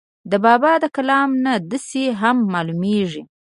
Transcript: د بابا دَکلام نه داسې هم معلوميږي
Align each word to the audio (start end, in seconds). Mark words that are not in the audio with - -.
د 0.31 0.33
بابا 0.45 0.71
دَکلام 0.83 1.29
نه 1.45 1.53
داسې 1.71 2.03
هم 2.21 2.37
معلوميږي 2.53 3.23